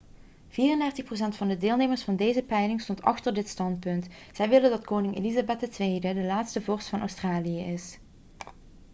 34 0.49 1.03
procent 1.05 1.35
van 1.35 1.47
de 1.47 1.57
deelnemers 1.57 2.01
van 2.03 2.15
deze 2.15 2.41
peiling 2.43 2.81
stond 2.81 3.01
achter 3.01 3.33
dit 3.33 3.47
standpunt 3.47 4.07
zij 4.33 4.49
willen 4.49 4.69
dat 4.69 4.85
koningin 4.85 5.17
elizabeth 5.23 5.79
ii 5.79 5.99
de 5.99 6.13
laatste 6.23 6.61
vorst 6.61 6.87
van 6.87 6.99
australië 6.99 7.59
is 7.65 7.97